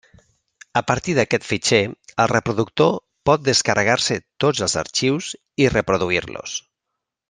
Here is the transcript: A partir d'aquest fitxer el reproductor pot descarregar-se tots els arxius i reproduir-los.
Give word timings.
A 0.79 0.81
partir 0.91 1.13
d'aquest 1.17 1.45
fitxer 1.49 1.81
el 2.25 2.29
reproductor 2.33 2.97
pot 3.31 3.45
descarregar-se 3.51 4.21
tots 4.45 4.67
els 4.69 4.79
arxius 4.87 5.33
i 5.67 5.73
reproduir-los. 5.79 6.61